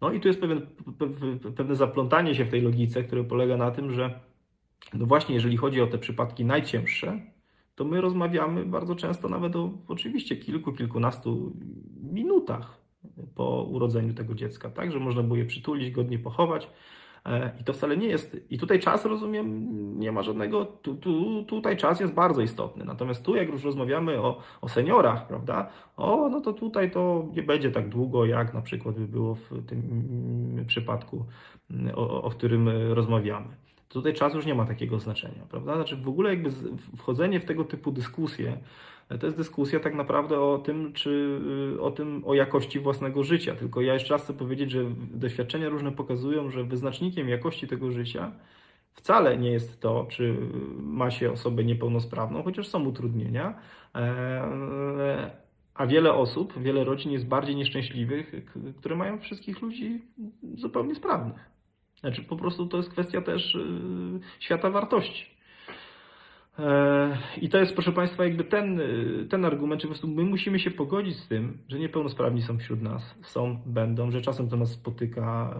[0.00, 0.66] No i tu jest pewien,
[0.98, 4.20] pe- pewne zaplątanie się w tej logice, które polega na tym, że
[4.94, 7.20] no właśnie jeżeli chodzi o te przypadki najcięższe,
[7.82, 11.52] to my rozmawiamy bardzo często nawet o oczywiście kilku, kilkunastu
[12.12, 12.78] minutach
[13.34, 16.70] po urodzeniu tego dziecka, tak, że można było je przytulić, godnie pochować.
[17.26, 18.36] E, I to wcale nie jest.
[18.50, 19.68] I tutaj czas, rozumiem,
[19.98, 20.64] nie ma żadnego.
[20.64, 22.84] Tu, tu, tutaj czas jest bardzo istotny.
[22.84, 25.68] Natomiast tu, jak już rozmawiamy o, o seniorach, prawda?
[25.96, 29.66] O, no to tutaj to nie będzie tak długo, jak na przykład by było w
[29.66, 31.24] tym przypadku,
[31.94, 33.61] o, o którym rozmawiamy.
[33.92, 35.74] Tutaj czas już nie ma takiego znaczenia, prawda?
[35.74, 36.50] Znaczy w ogóle jakby
[36.96, 38.58] wchodzenie w tego typu dyskusje,
[39.08, 41.40] e, to jest dyskusja tak naprawdę o tym, czy
[41.76, 43.54] y, o tym, o jakości własnego życia.
[43.56, 48.32] Tylko ja jeszcze raz chcę powiedzieć, że doświadczenia różne pokazują, że wyznacznikiem jakości tego życia
[48.94, 50.36] wcale nie jest to, czy
[50.76, 53.58] ma się osobę niepełnosprawną, chociaż są utrudnienia.
[53.94, 55.30] e,
[55.74, 58.32] A wiele osób, wiele rodzin jest bardziej nieszczęśliwych,
[58.76, 60.02] które mają wszystkich ludzi
[60.54, 61.51] zupełnie sprawnych.
[62.02, 65.26] Znaczy, po prostu to jest kwestia też y, świata wartości.
[66.58, 70.24] E, I to jest, proszę Państwa, jakby ten, y, ten argument, że po prostu my
[70.24, 74.56] musimy się pogodzić z tym, że niepełnosprawni są wśród nas, są, będą, że czasem to
[74.56, 75.56] nas spotyka,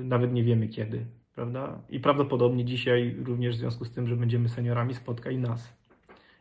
[0.00, 1.82] y, nawet nie wiemy kiedy, prawda?
[1.90, 5.84] I prawdopodobnie dzisiaj również w związku z tym, że będziemy seniorami, spotka i nas.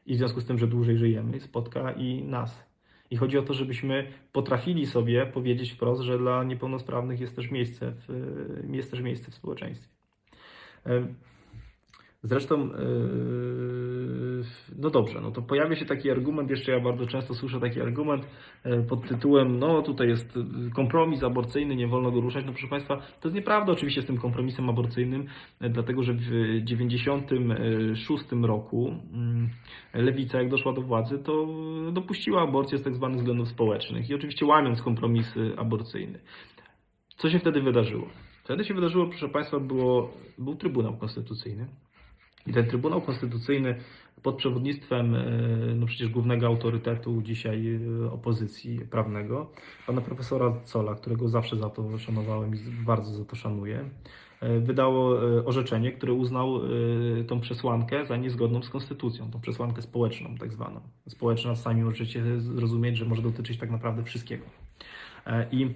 [0.06, 2.73] I w związku z tym, że dłużej żyjemy, spotka i nas.
[3.12, 7.94] I chodzi o to, żebyśmy potrafili sobie powiedzieć wprost, że dla niepełnosprawnych jest też miejsce
[8.08, 9.94] w, jest też miejsce w społeczeństwie.
[12.24, 14.44] Zresztą, yy,
[14.78, 18.28] no dobrze, no to pojawia się taki argument, jeszcze ja bardzo często słyszę taki argument
[18.64, 20.40] e, pod tytułem, no tutaj jest
[20.76, 22.46] kompromis aborcyjny, nie wolno go ruszać.
[22.46, 25.26] No proszę Państwa, to jest nieprawda oczywiście z tym kompromisem aborcyjnym,
[25.60, 29.50] e, dlatego że w 96 roku mm,
[29.94, 31.48] lewica jak doszła do władzy, to
[31.92, 36.20] dopuściła aborcję z tak zwanych względów społecznych i oczywiście łamiąc kompromisy aborcyjne.
[37.18, 38.08] Co się wtedy wydarzyło?
[38.44, 41.68] Wtedy się wydarzyło, proszę Państwa, było, był Trybunał Konstytucyjny.
[42.48, 43.76] I ten Trybunał Konstytucyjny
[44.24, 45.22] pod przewodnictwem e,
[45.76, 49.52] no przecież głównego autorytetu dzisiaj e, opozycji prawnego,
[49.88, 53.90] pana profesora Cola, którego zawsze za to szanowałem i bardzo za to szanuję,
[54.42, 56.60] e, wydało orzeczenie, które uznał
[57.28, 60.82] tą przesłankę za niezgodną z konstytucją, tą przesłankę społeczną tak zwaną.
[61.10, 64.46] Społeczna sami możecie zrozumieć, że może dotyczyć tak naprawdę wszystkiego.
[65.52, 65.70] I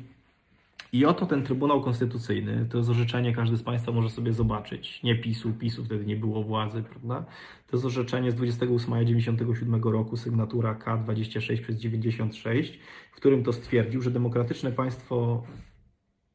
[0.91, 5.04] i oto ten Trybunał Konstytucyjny, to jest orzeczenie, każdy z Państwa może sobie zobaczyć.
[5.04, 7.26] Nie PiSu, PiSu wtedy nie było władzy, prawda?
[7.67, 12.80] To jest orzeczenie z 28 maja 97 roku, sygnatura K26 przez 96,
[13.12, 15.43] w którym to stwierdził, że demokratyczne państwo,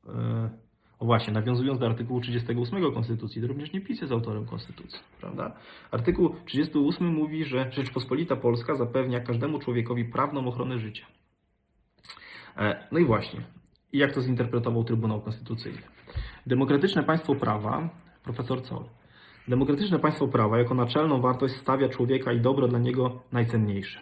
[0.09, 0.51] e,
[0.99, 5.57] o właśnie, nawiązując do artykułu 38 Konstytucji, to również nie PiS jest autorem Konstytucji, prawda?
[5.91, 11.07] Artykuł 38 mówi, że Rzeczpospolita Polska zapewnia każdemu człowiekowi prawną ochronę życia.
[12.57, 13.41] E, No i właśnie,
[13.93, 15.83] jak to zinterpretował Trybunał Konstytucyjny.
[16.47, 17.89] Demokratyczne państwo prawa,
[18.25, 18.85] profesor Zoll,
[19.49, 24.01] demokratyczne państwo prawa jako naczelną wartość stawia człowieka i dobro dla niego najcenniejsze.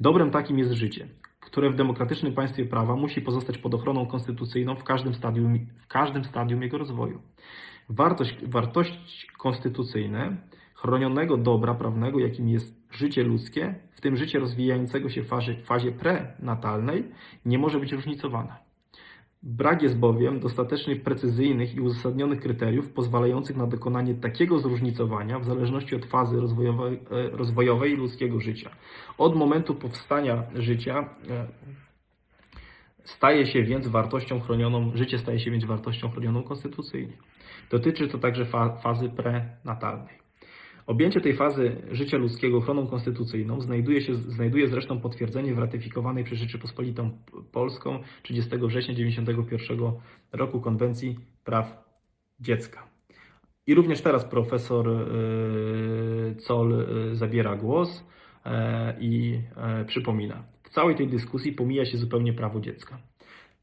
[0.00, 1.08] Dobrem takim jest życie,
[1.40, 6.24] które w demokratycznym państwie prawa musi pozostać pod ochroną konstytucyjną w każdym stadium, w każdym
[6.24, 7.22] stadium jego rozwoju.
[7.88, 10.36] Wartość, wartość konstytucyjne
[10.74, 15.92] chronionego dobra prawnego, jakim jest życie ludzkie, w tym życie rozwijającego się w fazie, fazie
[15.92, 17.04] prenatalnej,
[17.44, 18.67] nie może być różnicowana.
[19.48, 25.96] Brak jest bowiem dostatecznych, precyzyjnych i uzasadnionych kryteriów pozwalających na dokonanie takiego zróżnicowania w zależności
[25.96, 28.70] od fazy rozwojowej, e, rozwojowej ludzkiego życia.
[29.18, 31.46] Od momentu powstania życia e,
[33.04, 37.16] staje się więc wartością chronioną, życie staje się więc wartością chronioną konstytucyjnie.
[37.70, 40.17] Dotyczy to także fa fazy prenatalnej.
[40.88, 46.38] Objęcie tej fazy życia ludzkiego ochroną konstytucyjną znajduje, się, znajduje zresztą potwierdzenie w ratyfikowanej przez
[46.38, 47.10] Rzeczypospolitą
[47.52, 49.92] Polską 30 września 1991
[50.32, 51.84] roku Konwencji Praw
[52.40, 52.86] Dziecka.
[53.66, 58.04] I również teraz profesor yy, Zoll yy, zabiera głos
[58.44, 58.52] yy,
[59.00, 59.40] i
[59.86, 60.44] przypomina.
[60.62, 62.98] W całej tej dyskusji pomija się zupełnie prawo dziecka.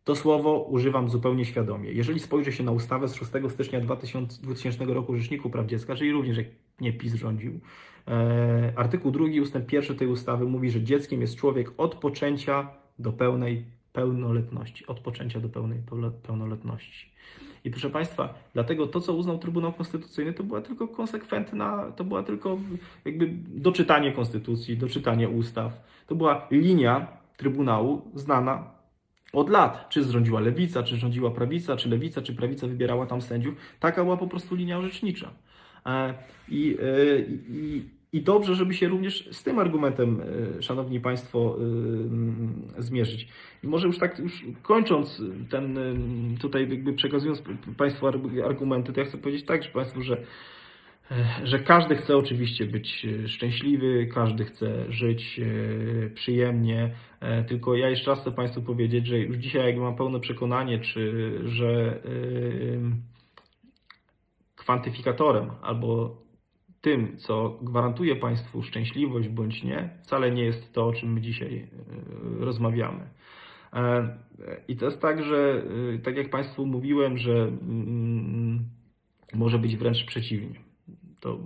[0.04, 1.92] To słowo używam zupełnie świadomie.
[1.92, 6.12] Jeżeli spojrzy się na ustawę z 6 stycznia 2000, 2000 roku Rzeczniku Praw Dziecka, czyli
[6.12, 6.38] również
[6.82, 7.60] nie PiS rządził,
[8.08, 12.68] e, artykuł 2 ustęp 1 tej ustawy mówi, że dzieckiem jest człowiek od poczęcia
[13.00, 14.88] do pełnej pełnoletności.
[14.88, 15.80] Od poczęcia do pełnej
[16.24, 17.16] pełnoletności.
[17.64, 22.24] I proszę Państwa, dlatego to, co uznał Trybunał Konstytucyjny, to była tylko konsekwentna, to była
[22.24, 22.58] tylko
[23.06, 25.74] jakby doczytanie konstytucji, doczytanie ustaw.
[26.08, 27.08] To była linia
[27.38, 28.72] Trybunału znana
[29.34, 29.90] od lat.
[29.90, 33.56] Czy rządziła lewica, czy rządziła prawica, czy lewica, czy prawica wybierała tam sędziów.
[33.80, 35.32] Taka była po prostu linia orzecznicza.
[35.86, 36.14] E,
[36.50, 37.20] I, e,
[37.50, 40.22] i, i dobrze, żeby się również z tym argumentem,
[40.58, 41.58] e, szanowni państwo,
[42.78, 43.28] zmierzyć.
[43.64, 45.78] I może już tak, już kończąc ten,
[46.42, 47.44] tutaj jakby przekazując
[47.78, 48.08] państwu
[48.46, 50.18] argumenty, to ja chcę powiedzieć tak, że państwu, że
[51.44, 55.42] że każdy chce oczywiście być szczęśliwy, każdy chce żyć
[56.14, 56.92] przyjemnie,
[57.48, 61.34] tylko ja jeszcze raz chcę Państwu powiedzieć, że już dzisiaj jakby mam pełne przekonanie, czy,
[61.46, 62.00] że
[64.66, 66.18] kwantyfikatorem albo
[66.82, 71.58] tym, co gwarantuje Państwu szczęśliwość bądź nie, wcale nie jest to, o czym my dzisiaj
[71.58, 73.10] e, rozmawiamy.
[73.74, 74.18] E,
[74.68, 75.64] I to jest tak, że
[75.96, 78.60] e, tak jak Państwu mówiłem, że mm,
[79.34, 80.60] może być wręcz przeciwnie.
[81.20, 81.40] To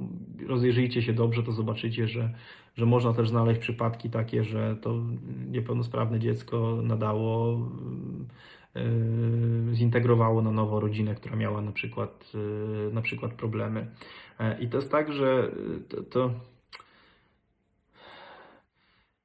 [0.47, 2.33] rozejrzyjcie się dobrze, to zobaczycie, że,
[2.75, 5.03] że można też znaleźć przypadki takie, że to
[5.47, 7.59] niepełnosprawne dziecko nadało
[9.73, 12.31] zintegrowało na nowo rodzinę, która miała na przykład,
[12.89, 13.87] y, na przykład problemy.
[14.39, 15.51] E, I to jest tak, że
[15.89, 16.31] to, to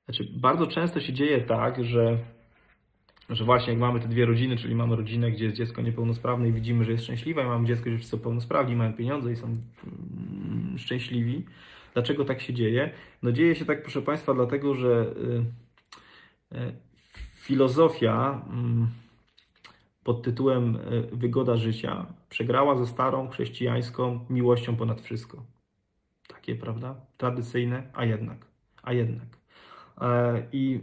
[0.04, 2.18] znaczy bardzo często się dzieje tak, że
[3.30, 6.52] że właśnie jak mamy te dwie rodziny, czyli mamy rodzinę, gdzie jest dziecko niepełnosprawne i
[6.52, 10.78] widzimy, że jest szczęśliwe, i mamy dziecko, gdzie są pełnosprawni, mają pieniądze i są mm,
[10.78, 11.44] szczęśliwi.
[11.94, 12.90] Dlaczego tak się dzieje?
[13.22, 15.14] No dzieje się tak, proszę Państwa, dlatego, że
[16.52, 16.72] y,
[17.35, 18.88] filozofia mm,
[20.04, 25.44] pod tytułem e, Wygoda życia przegrała ze starą chrześcijańską miłością ponad wszystko.
[26.28, 26.94] Takie, prawda?
[27.16, 28.46] Tradycyjne, a jednak.
[28.82, 29.38] A jednak.
[30.00, 30.80] E, I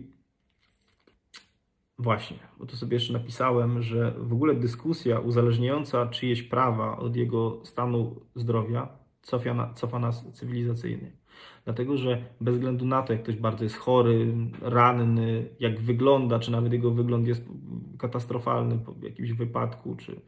[1.99, 7.65] właśnie, bo to sobie jeszcze napisałem, że w ogóle dyskusja uzależniająca czyjeś prawa od jego
[7.65, 8.87] stanu zdrowia
[9.21, 11.11] cofa, cofa nas cywilizacyjnie.
[11.65, 16.51] Dlatego, że bez względu na to, jak ktoś bardzo jest chory, ranny, jak wygląda, czy
[16.51, 17.45] nawet jego wygląd jest
[17.99, 20.21] katastrofalny po jakimś wypadku, czy,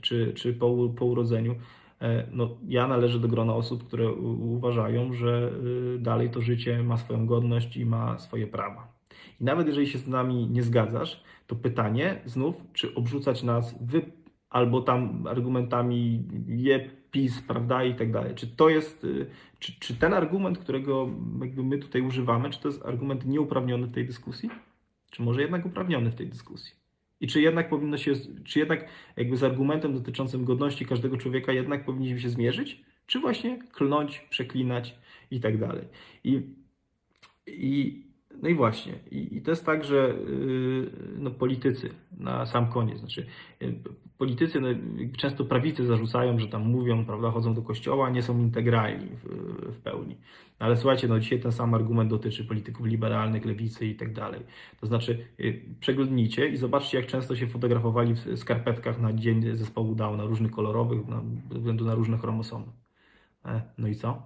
[0.00, 1.54] czy, czy po, po urodzeniu,
[2.00, 5.52] e, no, ja należę do grona osób, które uważają, że
[5.96, 8.92] y, dalej to życie ma swoją godność i ma swoje prawa.
[9.40, 14.02] I nawet jeżeli się z nami nie zgadzasz, to pytanie znów, czy obrzucać nas wy
[14.52, 18.34] albo tam argumentami je PiS, prawda, i tak dalej.
[18.34, 19.26] Czy to jest, y,
[19.58, 21.08] czy, czy ten argument, którego
[21.40, 24.50] jakby my tutaj używamy, czy to jest argument nieuprawniony w tej dyskusji?
[25.10, 26.74] Czy może jednak uprawniony w tej dyskusji?
[27.20, 28.12] I czy jednak powinno się,
[28.44, 32.82] czy jednak jakby z argumentem dotyczącym godności każdego człowieka jednak powinniśmy się zmierzyć?
[33.06, 34.98] Czy właśnie klnąć, przeklinać
[35.30, 35.84] i tak dalej?
[36.24, 36.42] I,
[37.46, 38.02] i
[38.42, 42.98] no i właśnie, i, i to jest tak, że yy, no, politycy na sam koniec,
[42.98, 43.26] znaczy
[43.60, 43.74] yy,
[44.18, 44.68] politycy no,
[45.16, 49.24] często prawicy zarzucają, że tam mówią, prawda, chodzą do kościoła, nie są integralni w,
[49.74, 50.16] w pełni.
[50.58, 54.40] Ale słuchajcie, no dzisiaj ten sam argument dotyczy polityków liberalnych, lewicy i tak dalej.
[54.80, 59.94] To znaczy, yy, przeglądnijcie i zobaczcie, jak często się fotografowali w skarpetkach na dzień zespołu
[59.94, 62.66] Downa, różnych kolorowych, na, ze względu na różne chromosomy.
[63.44, 64.22] E, no i co?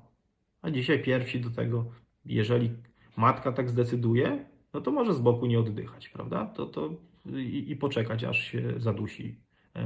[0.63, 1.85] A dzisiaj pierwsi do tego,
[2.25, 2.71] jeżeli
[3.17, 6.47] matka tak zdecyduje, no to może z boku nie oddychać, prawda?
[6.47, 6.91] To, to
[7.27, 9.37] i, i poczekać, aż się zadusi
[9.77, 9.85] e,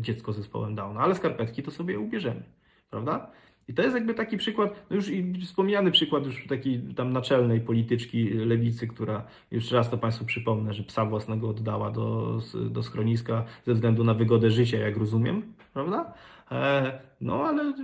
[0.00, 1.00] dziecko z zespołem Downa.
[1.00, 2.42] Ale skarpetki to sobie ubierzemy,
[2.90, 3.30] prawda?
[3.68, 5.10] I to jest jakby taki przykład, no już
[5.44, 10.82] wspomniany przykład już takiej tam naczelnej polityczki lewicy, która, jeszcze raz to Państwu przypomnę, że
[10.82, 12.38] psa własnego oddała do,
[12.70, 15.42] do schroniska ze względu na wygodę życia, jak rozumiem,
[15.72, 16.14] prawda?
[16.52, 17.74] E, no ale,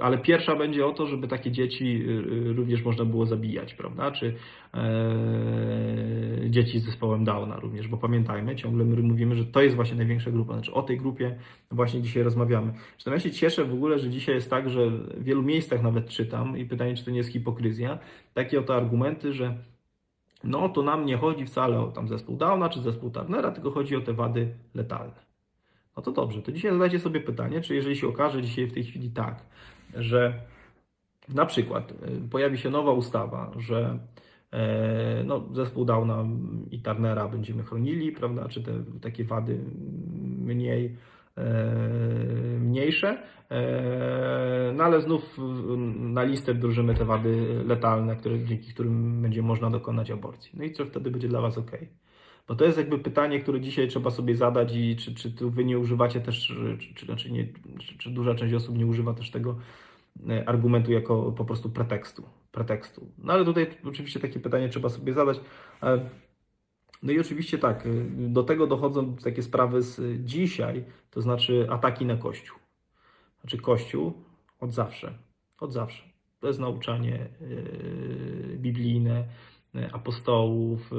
[0.00, 4.10] ale pierwsza będzie o to, żeby takie dzieci y, również można było zabijać, prawda?
[4.10, 4.34] Czy
[4.74, 9.96] e, dzieci z zespołem Downa również, bo pamiętajmy, ciągle my mówimy, że to jest właśnie
[9.96, 11.36] największa grupa, znaczy o tej grupie
[11.70, 12.72] właśnie dzisiaj rozmawiamy.
[12.92, 16.08] Zresztą ja się cieszę w ogóle, że dzisiaj jest tak, że w wielu miejscach nawet
[16.08, 17.98] czytam i pytanie, czy to nie jest hipokryzja,
[18.34, 19.54] takie oto argumenty, że
[20.44, 23.96] no to nam nie chodzi wcale o tam zespół Downa czy zespół Turnera, tylko chodzi
[23.96, 25.25] o te wady letalne.
[25.96, 28.84] No to dobrze, to dzisiaj zadajcie sobie pytanie, czy jeżeli się okaże dzisiaj w tej
[28.84, 29.42] chwili tak,
[29.94, 30.40] że
[31.28, 33.98] na przykład y, pojawi się nowa ustawa, że
[34.50, 36.24] e, no, zespół Downa
[36.70, 39.58] i Turnera będziemy chronili, prawda, czy te takie wady
[40.38, 40.96] mniej
[41.36, 41.44] e,
[42.60, 45.38] mniejsze, e, no ale znów
[45.98, 50.50] na listę wdrożymy te wady letalne, które, dzięki którym będzie można dokonać aborcji.
[50.54, 51.70] No i co wtedy będzie dla Was ok?
[52.48, 55.78] Bo to jest jakby pytanie, które dzisiaj trzeba sobie zadać i czy, czy wy nie
[55.78, 59.56] używacie też, czy, czy, znaczy nie, czy, czy duża część osób nie używa też tego
[60.28, 62.28] e, argumentu jako po prostu pretekstu.
[62.52, 63.10] pretekstu.
[63.18, 65.40] No ale tutaj oczywiście takie pytanie trzeba sobie zadać.
[65.82, 66.10] E,
[67.02, 72.16] no i oczywiście tak, do tego dochodzą takie sprawy z dzisiaj, to znaczy ataki na
[72.16, 72.58] Kościół.
[73.40, 74.12] Znaczy Kościół
[74.60, 75.14] od zawsze,
[75.60, 76.02] od zawsze.
[76.40, 77.28] To jest nauczanie
[78.56, 79.55] biblijne, E,
[79.92, 80.90] apostołów,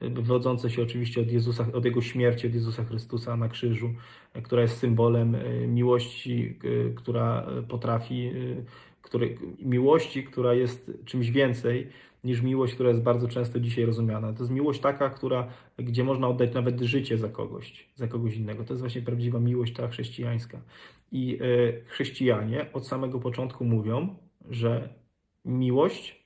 [0.00, 3.90] e, wywodzące się oczywiście od Jezusa, od Jego śmierci, od Jezusa Chrystusa na krzyżu,
[4.34, 5.36] e, która jest symbolem
[5.68, 6.58] miłości,
[6.96, 8.30] która potrafi,
[9.02, 11.86] który, miłości, która jest czymś więcej
[12.24, 14.32] niż miłość, która jest bardzo często dzisiaj rozumiana.
[14.32, 18.64] To jest miłość taka, która, gdzie można oddać nawet życie za kogoś, za kogoś innego.
[18.64, 20.60] To jest właśnie prawdziwa miłość ta chrześcijańska.
[21.12, 21.38] I
[21.86, 24.16] chrześcijanie od samego początku mówią,
[24.50, 24.88] że
[25.44, 26.25] miłość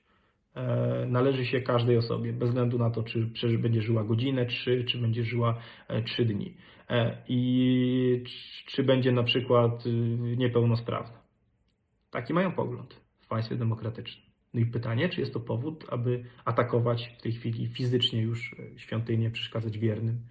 [1.07, 5.23] należy się każdej osobie, bez względu na to, czy będzie żyła godzinę, trzy, czy będzie
[5.23, 6.57] żyła e, trzy dni.
[6.89, 8.23] E, I
[8.65, 9.89] czy będzie na przykład y,
[10.37, 11.21] niepełnosprawna.
[12.11, 14.25] Taki mają pogląd w państwie demokratycznym.
[14.53, 19.31] No i pytanie, czy jest to powód, aby atakować w tej chwili fizycznie już świątynię,
[19.31, 20.21] przeszkadzać wiernym?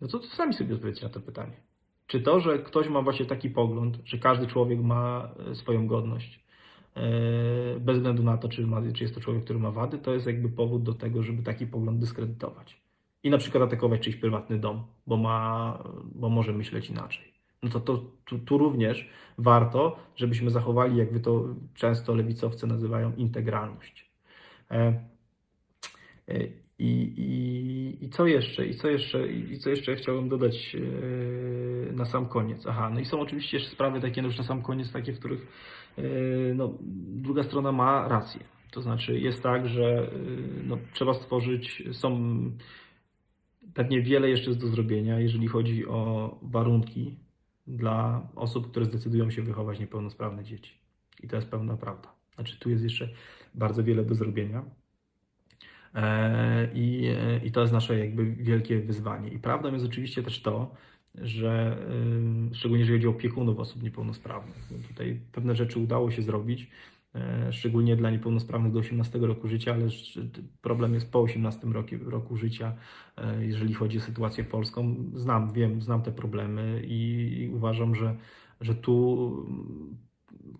[0.00, 1.56] No to, to sami sobie odpowiedzcie na to pytanie.
[2.06, 6.45] Czy to, że ktoś ma właśnie taki pogląd, że każdy człowiek ma swoją godność, E,
[7.80, 10.26] bez względu na to, czy, ma, czy jest to człowiek, który ma wady, to jest
[10.26, 12.80] jakby powód do tego, żeby taki pogląd dyskredytować.
[13.22, 15.78] I na przykład atakować czyjś prywatny dom, bo, ma,
[16.14, 17.32] bo może myśleć inaczej.
[17.62, 23.12] No to, to tu, tu również warto, żebyśmy zachowali, jak wy to często lewicowcy nazywają,
[23.16, 24.10] integralność.
[26.80, 28.66] E, e, I, i, I co jeszcze?
[28.66, 29.28] I co jeszcze?
[29.28, 30.76] I co jeszcze chciałbym dodać
[31.92, 32.66] na sam koniec?
[32.66, 35.18] Aha, no i są oczywiście jeszcze sprawy takie no już na sam koniec, takie, w
[35.18, 35.46] których
[35.98, 38.40] Yy, no, druga strona ma rację.
[38.70, 42.40] To znaczy jest tak, że yy, no, trzeba stworzyć, są
[43.74, 47.16] pewnie wiele jeszcze jest do zrobienia, jeżeli chodzi o warunki
[47.66, 50.72] dla osób, które zdecydują się wychować niepełnosprawne dzieci.
[51.22, 52.12] I to jest pełna prawda.
[52.34, 53.08] Znaczy tu jest jeszcze
[53.54, 54.64] bardzo wiele do zrobienia.
[55.96, 57.10] E, I,
[57.44, 59.28] I to jest nasze jakby wielkie wyzwanie.
[59.28, 60.74] I prawdą jest oczywiście też to,
[61.14, 61.76] że
[62.52, 64.56] szczególnie jeżeli chodzi o opiekunów osób niepełnosprawnych.
[64.70, 66.70] No tutaj pewne rzeczy udało się zrobić,
[67.14, 69.86] e, szczególnie dla niepełnosprawnych do 18 roku życia, ale
[70.60, 72.76] problem jest po 18 roku, roku życia,
[73.16, 74.96] e, jeżeli chodzi o sytuację polską.
[75.14, 78.16] Znam, wiem, znam te problemy i uważam, że,
[78.60, 79.46] że tu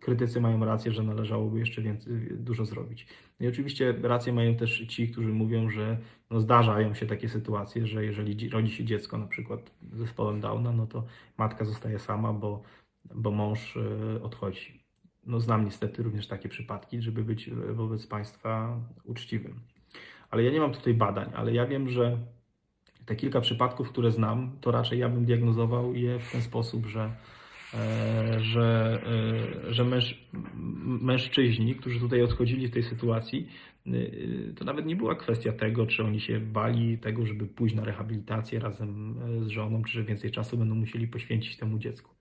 [0.00, 3.06] krytycy mają rację, że należałoby jeszcze więcej, dużo zrobić.
[3.40, 5.98] No I oczywiście rację mają też ci, którzy mówią, że
[6.30, 10.72] no zdarzają się takie sytuacje, że jeżeli rodzi się dziecko na przykład z zespołem Downa,
[10.72, 11.04] no to
[11.38, 12.62] matka zostaje sama, bo,
[13.14, 14.86] bo mąż e, odchodzi.
[15.26, 19.60] No znam niestety również takie przypadki, żeby być wobec państwa uczciwym.
[20.30, 22.18] Ale ja nie mam tutaj badań, ale ja wiem, że
[23.06, 27.10] te kilka przypadków, które znam, to raczej ja bym diagnozował je w ten sposób, że
[28.40, 29.00] że,
[29.66, 30.28] e, że męż,
[30.84, 33.48] mężczyźni, którzy tutaj odchodzili w tej sytuacji,
[33.86, 33.90] e,
[34.56, 38.60] to nawet nie była kwestia tego, czy oni się bali tego, żeby pójść na rehabilitację
[38.60, 42.14] razem z żoną, czy że więcej czasu będą musieli poświęcić temu dziecku.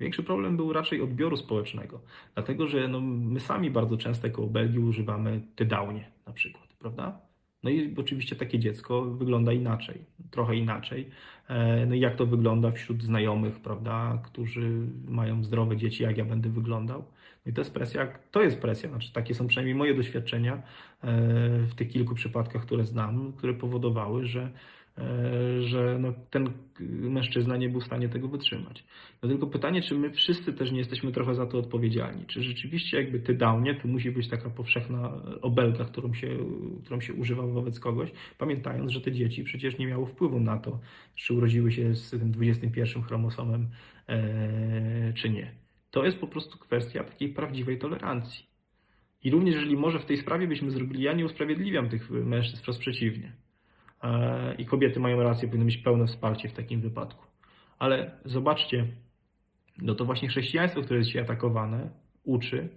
[0.00, 2.00] Większy problem był raczej odbioru społecznego,
[2.34, 7.31] dlatego że no, my sami bardzo często jako Belgii używamy tydałnie na przykład, prawda?
[7.62, 11.10] No i oczywiście takie dziecko wygląda inaczej, trochę inaczej.
[11.48, 16.24] E, no i jak to wygląda wśród znajomych, prawda, którzy mają zdrowe dzieci, jak ja
[16.24, 17.04] będę wyglądał.
[17.46, 20.62] No i to jest presja, to jest presja, znaczy takie są przynajmniej moje doświadczenia e,
[21.66, 24.50] w tych kilku przypadkach, które znam, które powodowały, że
[25.60, 26.52] że no, ten
[26.90, 28.84] mężczyzna nie był w stanie tego wytrzymać.
[29.22, 32.26] No tylko pytanie, czy my wszyscy też nie jesteśmy trochę za to odpowiedzialni?
[32.26, 36.38] Czy rzeczywiście jakby ty downie, tu musi być taka powszechna obelga, którą się,
[36.84, 40.80] którą się używa wobec kogoś, pamiętając, że te dzieci przecież nie miały wpływu na to,
[41.14, 43.68] czy urodziły się z tym 21 chromosomem,
[44.08, 45.52] e, czy nie.
[45.90, 48.46] To jest po prostu kwestia takiej prawdziwej tolerancji.
[49.24, 52.80] I również jeżeli może w tej sprawie byśmy zrobili, ja nie usprawiedliwiam tych mężczyzn, wprost
[52.80, 53.41] przeciwnie E,
[54.58, 57.26] i kobiety mają rację, powinny mieć pełne wsparcie w takim wypadku.
[57.78, 58.86] Ale zobaczcie,
[59.78, 61.90] no to właśnie chrześcijaństwo, które jest dzisiaj atakowane,
[62.24, 62.68] uczy,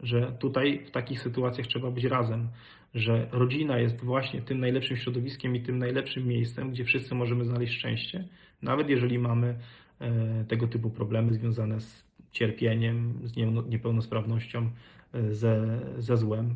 [0.00, 2.48] że tutaj w takich sytuacjach trzeba być razem,
[2.94, 7.78] że rodzina jest właśnie tym najlepszym środowiskiem i tym najlepszym miejscem, gdzie wszyscy możemy znaleźć
[7.78, 8.28] szczęście,
[8.62, 9.58] nawet jeżeli mamy
[10.00, 13.36] e, tego typu problemy związane z cierpieniem, z
[13.68, 14.70] niepełnosprawnością,
[15.12, 16.54] e, ze, ze złem.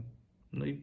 [0.52, 0.80] No i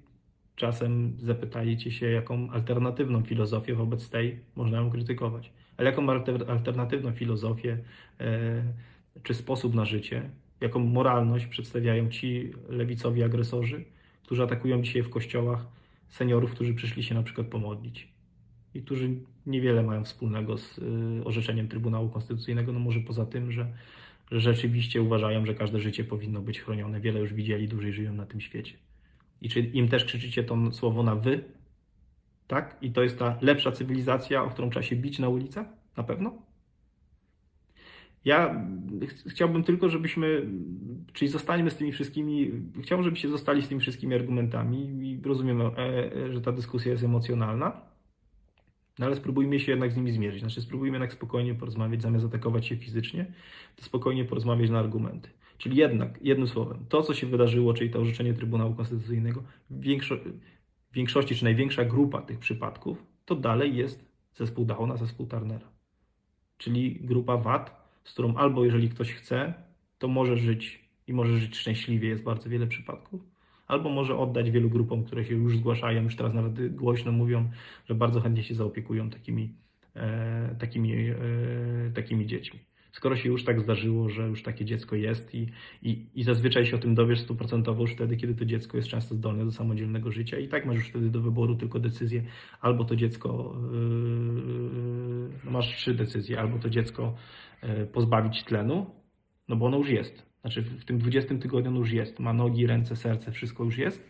[0.55, 5.51] Czasem zapytajcie się, jaką alternatywną filozofię wobec tej można ją krytykować.
[5.77, 6.09] Ale jaką
[6.47, 7.77] alternatywną filozofię
[8.19, 8.63] e,
[9.23, 10.29] czy sposób na życie,
[10.61, 13.85] jaką moralność przedstawiają ci lewicowi agresorzy,
[14.23, 15.65] którzy atakują dzisiaj w kościołach
[16.09, 18.07] seniorów, którzy przyszli się na przykład pomodlić
[18.73, 19.09] i którzy
[19.45, 20.81] niewiele mają wspólnego z y,
[21.25, 23.67] orzeczeniem Trybunału Konstytucyjnego, no może poza tym, że
[24.31, 27.01] rzeczywiście uważają, że każde życie powinno być chronione.
[27.01, 28.73] Wiele już widzieli, dłużej żyją na tym świecie.
[29.45, 31.43] I czy im też krzyczycie to słowo na wy?
[32.47, 32.77] Tak?
[32.81, 35.67] I to jest ta lepsza cywilizacja, o którą trzeba się bić na ulicach?
[35.97, 36.41] Na pewno?
[38.25, 38.65] Ja
[39.07, 40.47] ch- chciałbym tylko, żebyśmy,
[41.13, 45.71] czyli zostaniemy z tymi wszystkimi, chciałbym, żebyście zostali z tymi wszystkimi argumentami i rozumiem, e,
[45.77, 47.81] e, że ta dyskusja jest emocjonalna,
[48.99, 50.41] no ale spróbujmy się jednak z nimi zmierzyć.
[50.41, 53.25] Znaczy, spróbujmy jednak spokojnie porozmawiać, zamiast atakować się fizycznie,
[53.75, 55.29] to spokojnie porozmawiać na argumenty.
[55.57, 60.19] Czyli jednak, jednym słowem, to co się wydarzyło, czyli to orzeczenie Trybunału Konstytucyjnego, większo-
[60.91, 65.67] w większości, czy największa grupa tych przypadków, to dalej jest zespół Downa, zespół Turnera.
[66.57, 69.53] Czyli grupa wad, z którą albo jeżeli ktoś chce,
[69.99, 73.21] to może żyć i może żyć szczęśliwie, jest bardzo wiele przypadków,
[73.67, 77.49] albo może oddać wielu grupom, które się już zgłaszają, już teraz nawet głośno mówią,
[77.85, 79.53] że bardzo chętnie się zaopiekują takimi,
[79.95, 81.15] e, takimi, e,
[81.93, 82.59] takimi dziećmi.
[82.95, 85.47] Skoro się już tak zdarzyło, że już takie dziecko jest i,
[85.81, 89.15] i, i zazwyczaj się o tym dowiesz stuprocentowo już wtedy, kiedy to dziecko jest często
[89.15, 92.23] zdolne do samodzielnego życia i tak masz już wtedy do wyboru tylko decyzję,
[92.61, 93.55] albo to dziecko,
[95.43, 97.15] yy, masz trzy decyzje, albo to dziecko
[97.63, 98.85] yy, pozbawić tlenu,
[99.47, 100.25] no bo ono już jest.
[100.41, 104.09] Znaczy w tym 20 tygodniu ono już jest, ma nogi, ręce, serce, wszystko już jest.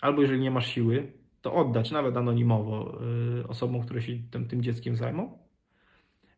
[0.00, 2.98] Albo jeżeli nie masz siły, to oddać nawet anonimowo
[3.36, 5.38] yy, osobom, które się tym, tym dzieckiem zajmą,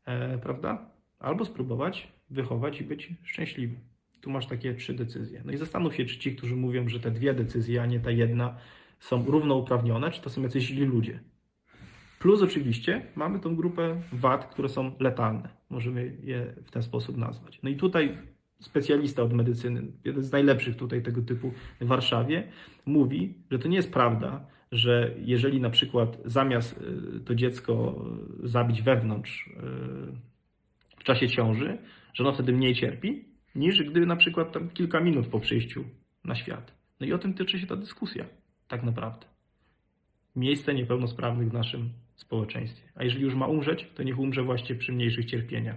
[0.04, 0.93] e, prawda?
[1.18, 3.76] Albo spróbować wychować i być szczęśliwy.
[4.20, 5.42] Tu masz takie trzy decyzje.
[5.44, 8.10] No i zastanów się, czy ci, którzy mówią, że te dwie decyzje, a nie ta
[8.10, 8.56] jedna,
[9.00, 11.20] są równouprawnione, czy to są jacyś źli ludzie.
[12.18, 15.48] Plus oczywiście mamy tą grupę wad, które są letalne.
[15.70, 17.60] Możemy je w ten sposób nazwać.
[17.62, 18.18] No i tutaj
[18.60, 22.48] specjalista od medycyny, jeden z najlepszych tutaj tego typu w Warszawie,
[22.86, 26.80] mówi, że to nie jest prawda, że jeżeli na przykład zamiast
[27.16, 28.04] y, to dziecko
[28.44, 30.33] y, zabić wewnątrz y,
[31.04, 31.78] w czasie ciąży,
[32.14, 33.24] że ono wtedy mniej cierpi,
[33.54, 35.84] niż gdy na przykład tam kilka minut po przyjściu
[36.24, 36.72] na świat.
[37.00, 38.24] No i o tym tyczy się ta dyskusja,
[38.68, 39.26] tak naprawdę.
[40.36, 42.88] Miejsce niepełnosprawnych w naszym społeczeństwie.
[42.94, 45.76] A jeżeli już ma umrzeć, to niech umrze właśnie przy mniejszych cierpieniach.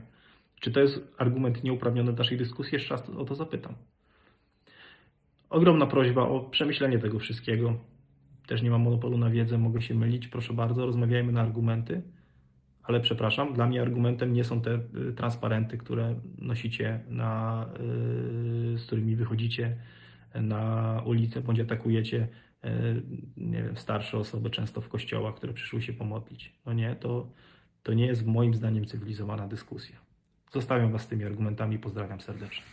[0.60, 2.76] Czy to jest argument nieuprawniony w naszej dyskusji?
[2.76, 3.74] Jeszcze raz o to zapytam.
[5.50, 7.80] Ogromna prośba o przemyślenie tego wszystkiego.
[8.48, 10.28] Też nie mam monopolu na wiedzę, mogę się mylić.
[10.28, 12.02] Proszę bardzo, rozmawiajmy na argumenty.
[12.88, 14.80] Ale przepraszam, dla mnie argumentem nie są te
[15.10, 17.66] y, transparenty, które nosicie, na,
[18.74, 19.78] y, z którymi wychodzicie
[20.36, 22.28] na ulicę bądź atakujecie
[22.66, 22.68] y,
[23.38, 26.56] nie wiem, starsze osoby, często w kościołach, które przyszły się pomodlić.
[26.66, 27.30] No nie, to,
[27.84, 29.96] to nie jest moim zdaniem cywilizowana dyskusja.
[30.52, 31.80] Zostawiam Was z tymi argumentami.
[31.80, 32.64] Pozdrawiam serdecznie.